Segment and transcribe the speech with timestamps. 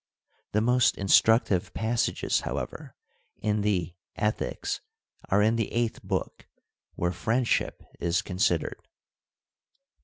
[0.53, 2.95] The most instructive passages, however,
[3.37, 4.81] in the Ethics
[5.29, 6.47] are in the Eighth Book,
[6.95, 8.81] where friendship is considered.